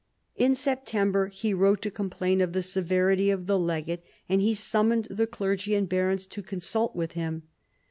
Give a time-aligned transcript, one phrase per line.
[0.35, 5.05] In September he wrote to complain of the severity of the legate, and he summoned
[5.11, 7.43] the clergy and barons to consult with him.